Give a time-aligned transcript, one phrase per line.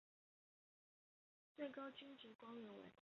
[1.55, 2.91] 最高军职官员为。